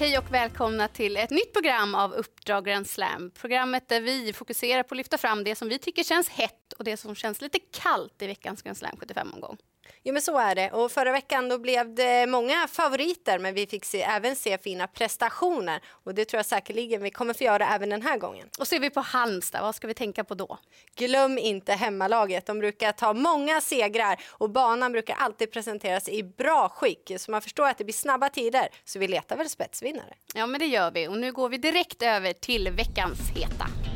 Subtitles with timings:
[0.00, 3.30] Hej och välkomna till ett nytt program av Uppdrag Grand Slam.
[3.30, 6.84] Programmet där vi fokuserar på att lyfta fram det som vi tycker känns hett och
[6.84, 9.56] det som känns lite kallt i veckans Grand Slam 75-omgång.
[10.02, 13.66] Jo men så är det och förra veckan då blev det många favoriter men vi
[13.66, 17.68] fick se, även se fina prestationer och det tror jag säkerligen vi kommer få göra
[17.68, 18.48] även den här gången.
[18.58, 20.58] Och ser vi på Halmstad, vad ska vi tänka på då?
[20.96, 26.68] Glöm inte hemmalaget, de brukar ta många segrar och banan brukar alltid presenteras i bra
[26.68, 30.14] skick så man förstår att det blir snabba tider så vi letar väl spetsvinnare.
[30.34, 33.87] Ja men det gör vi och nu går vi direkt över till veckans heta.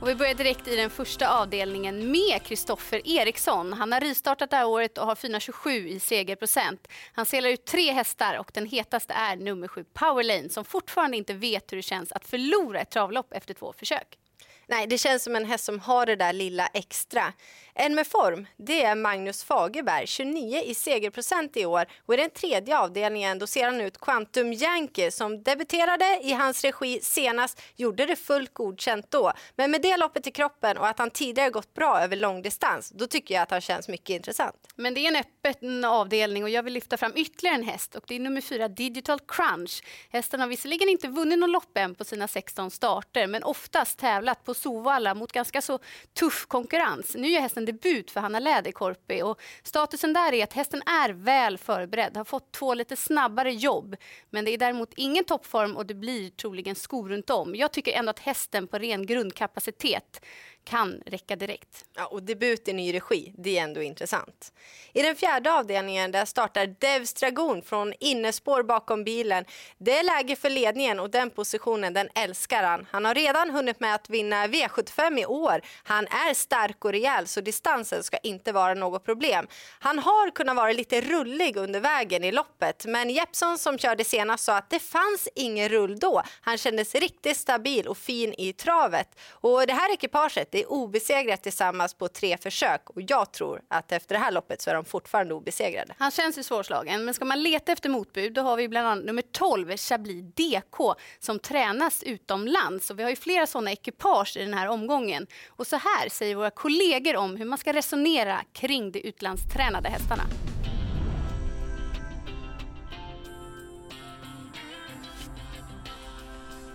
[0.00, 3.72] Och vi börjar direkt i den första avdelningen med Kristoffer Eriksson.
[3.72, 6.88] Han har rystartat det här året och har 4,27 i segerprocent.
[7.12, 11.34] Han selar ut tre hästar och den hetaste är nummer sju Powerlane som fortfarande inte
[11.34, 14.18] vet hur det känns att förlora ett travlopp efter två försök.
[14.66, 17.32] Nej, det känns som en häst som har det där lilla extra.
[17.80, 21.86] En med form, det är Magnus Fagerberg, 29 i segerprocent i år.
[22.06, 26.64] Och i den tredje avdelningen då ser han ut Quantum Yankee som debuterade i hans
[26.64, 29.32] regi senast, gjorde det fullt godkänt då.
[29.56, 33.06] Men med det loppet i kroppen och att han tidigare gått bra över långdistans, då
[33.06, 34.56] tycker jag att han känns mycket intressant.
[34.76, 38.04] Men det är en öppen avdelning och jag vill lyfta fram ytterligare en häst och
[38.08, 39.82] det är nummer fyra Digital Crunch.
[40.10, 44.44] Hästen har visserligen inte vunnit någon lopp än på sina 16 starter men oftast tävlat
[44.44, 45.78] på Sovalla mot ganska så
[46.18, 47.14] tuff konkurrens.
[47.14, 51.58] Nu är hästen debut för Hanna Läderkorpi och statusen där är att hästen är väl
[51.58, 53.96] förberedd, har fått två lite snabbare jobb.
[54.30, 57.54] Men det är däremot ingen toppform och det blir troligen skor runt om.
[57.54, 60.20] Jag tycker ändå att hästen på ren grundkapacitet
[60.68, 61.84] kan räcka direkt.
[61.96, 64.52] Ja, och debut i ny regi, det är ändå intressant.
[64.92, 69.44] I den fjärde avdelningen där startar Devs Dragon från innespår bakom bilen.
[69.78, 72.86] Det är läge för ledningen och den positionen den älskar han.
[72.90, 75.60] Han har redan hunnit med att vinna V75 i år.
[75.82, 79.46] Han är stark och rejäl så distansen ska inte vara något problem.
[79.78, 84.44] Han har kunnat vara lite rullig under vägen i loppet men Jeppson som körde senast
[84.44, 86.22] sa att det fanns ingen rull då.
[86.40, 89.08] Han kändes riktigt stabil och fin i travet.
[89.30, 94.14] Och det här ekipaget är obesegrat tillsammans på tre försök och jag tror att efter
[94.14, 95.94] det här loppet så är de fortfarande obesegrade.
[95.98, 99.04] Han känns ju svårslagen, men ska man leta efter motbud då har vi bland annat
[99.04, 102.90] nummer 12, Chablis DK, som tränas utomlands.
[102.90, 105.26] Och vi har ju flera sådana ekipage i den här omgången.
[105.48, 110.22] Och så här säger våra kollegor om hur man ska resonera kring de utlandstränade hästarna.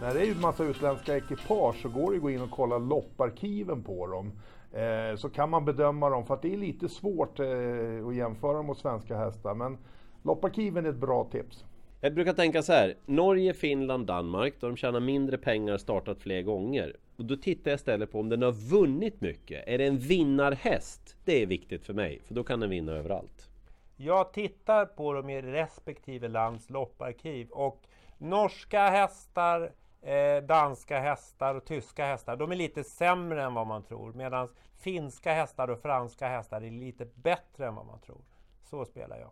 [0.02, 2.78] När det är en massa utländska ekipage så går det att gå in och kolla
[2.78, 4.32] lopparkiven på dem.
[4.72, 8.62] Eh, så kan man bedöma dem, för att det är lite svårt eh, att jämföra
[8.62, 9.54] mot svenska hästar.
[9.54, 9.78] Men
[10.24, 11.66] lopparkiven är ett bra tips.
[12.04, 12.96] Jag brukar tänka så här.
[13.06, 14.54] Norge, Finland, Danmark.
[14.60, 16.96] Då de tjänar mindre pengar startat fler gånger.
[17.18, 19.68] Och då tittar jag istället på om den har vunnit mycket.
[19.68, 21.18] Är det en vinnarhäst?
[21.26, 23.50] Det är viktigt för mig, för då kan den vinna överallt.
[23.96, 27.88] Jag tittar på dem i respektive lands lopparkiv och
[28.18, 29.72] norska hästar,
[30.02, 32.36] eh, danska hästar och tyska hästar.
[32.36, 34.14] De är lite sämre än vad man tror.
[34.14, 38.22] Medan finska hästar och franska hästar är lite bättre än vad man tror.
[38.64, 39.32] Så spelar jag.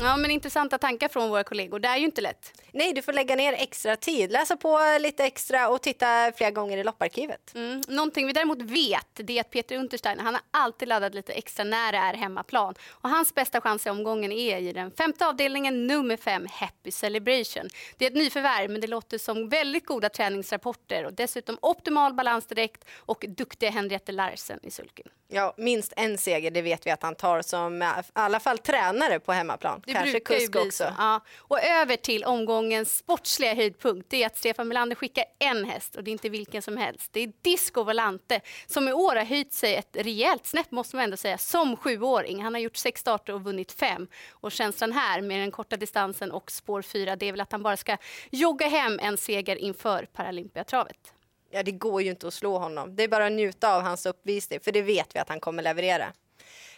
[0.00, 1.78] Ja, men intressanta tankar från våra kollegor.
[1.78, 2.52] Det är ju inte lätt.
[2.72, 6.78] Nej, du får lägga ner extra tid, läsa på lite extra och titta flera gånger
[6.78, 7.54] i lopparkivet.
[7.54, 7.82] Mm.
[7.88, 11.64] Någonting vi däremot vet det är att Peter Unterstein han har alltid laddat lite extra
[11.64, 12.74] när det är hemmaplan.
[12.90, 17.68] Och hans bästa chans i omgången är i den femte avdelningen, nummer fem, Happy Celebration.
[17.96, 22.46] Det är ett nyförvärv, men det låter som väldigt goda träningsrapporter och dessutom optimal balans
[22.46, 25.06] direkt och duktiga Henriette Larsen i sulken.
[25.28, 29.20] Ja, minst en seger, det vet vi att han tar som i alla fall tränare
[29.20, 29.82] på hemmaplan.
[29.88, 30.70] Det Kanske kusk också.
[30.70, 30.94] Så.
[30.98, 31.20] Ja.
[31.38, 34.10] Och över till omgångens sportsliga höjdpunkt.
[34.10, 37.12] Det är att Stefan Melander skickar en häst och det är inte vilken som helst.
[37.12, 41.04] Det är Disco Volante som i år har höjt sig ett rejält snäpp måste man
[41.04, 42.42] ändå säga som sjuåring.
[42.42, 44.08] Han har gjort sex starter och vunnit fem.
[44.30, 47.62] Och känslan här med den korta distansen och spår fyra det är väl att han
[47.62, 47.96] bara ska
[48.30, 51.12] jogga hem en seger inför Paralympiatravet.
[51.50, 52.96] Ja, det går ju inte att slå honom.
[52.96, 55.62] Det är bara att njuta av hans uppvisning, för det vet vi att han kommer
[55.62, 56.12] leverera.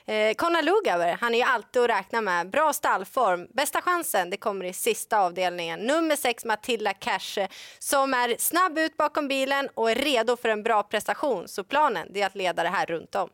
[0.06, 2.50] Eh, Conor Lugauer, han är ju alltid att räkna med.
[2.50, 3.47] Bra stallform.
[3.55, 5.81] Bästa chansen, det kommer i sista avdelningen.
[5.81, 7.47] Nummer sex, Matilda Cash,
[7.79, 11.49] som är snabb ut bakom bilen och är redo för en bra prestation.
[11.49, 13.29] Så planen, är att leda det här runt om.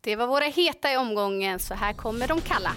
[0.00, 2.72] Det var våra heta i omgången, så här kommer de kalla.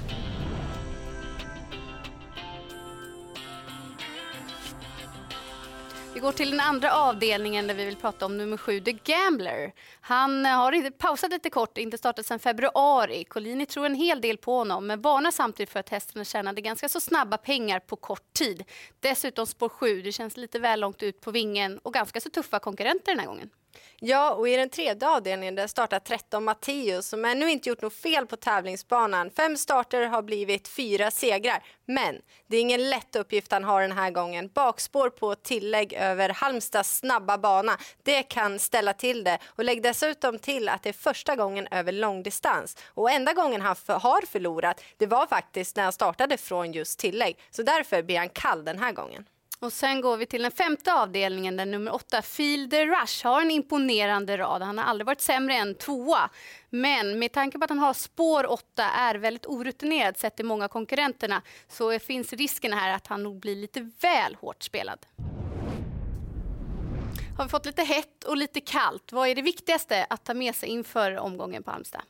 [6.19, 9.73] Vi går till den andra avdelningen där vi vill prata om nummer sju, The Gambler.
[10.01, 13.23] Han eh, har pausat lite kort, inte startat sedan februari.
[13.23, 16.89] Collini tror en hel del på honom, men varnar samtidigt för att hästen tjänade ganska
[16.89, 18.63] så snabba pengar på kort tid.
[18.99, 22.59] Dessutom spår sju, det känns lite väl långt ut på vingen och ganska så tuffa
[22.59, 23.49] konkurrenter den här gången.
[23.99, 27.93] Ja, och i den tredje avdelningen där startar 13 Matteus som ännu inte gjort något
[27.93, 29.31] fel på tävlingsbanan.
[29.31, 31.63] Fem starter har blivit fyra segrar.
[31.85, 34.49] Men det är ingen lätt uppgift han har den här gången.
[34.53, 37.77] Bakspår på tillägg över Halmstads snabba bana.
[38.03, 39.39] Det kan ställa till det.
[39.45, 42.77] Och lägg dessutom till att det är första gången över långdistans.
[42.87, 46.99] Och enda gången han för, har förlorat, det var faktiskt när han startade från just
[46.99, 47.39] tillägg.
[47.51, 49.25] Så därför blir han kall den här gången.
[49.61, 53.41] Och sen går vi till den femte avdelningen där nummer åtta, Feel the Rush, har
[53.41, 54.61] en imponerande rad.
[54.61, 56.29] Han har aldrig varit sämre än tvåa.
[56.69, 60.67] Men med tanke på att han har spår åtta, är väldigt orutinerad sett till många
[60.67, 65.05] konkurrenterna, så finns risken här att han nog blir lite väl hårt spelad.
[67.37, 69.11] Har vi fått lite hett och lite kallt?
[69.11, 72.01] Vad är det viktigaste att ta med sig inför omgången på Halmstad?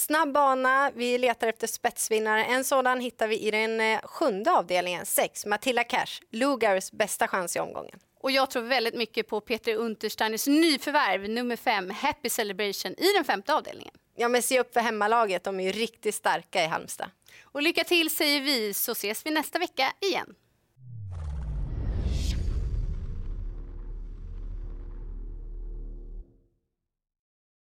[0.00, 2.44] Snabb bana, vi letar efter spetsvinnare.
[2.44, 7.56] En sådan hittar vi i den eh, sjunde avdelningen, 6, Matilda Cash, Lugars bästa chans
[7.56, 7.98] i omgången.
[8.20, 13.24] Och jag tror väldigt mycket på Peter Untersteiners nyförvärv, nummer 5, Happy Celebration, i den
[13.24, 13.94] femte avdelningen.
[14.16, 17.10] Ja, men se upp för hemmalaget, de är ju riktigt starka i Halmstad.
[17.42, 20.34] Och lycka till säger vi, så ses vi nästa vecka igen.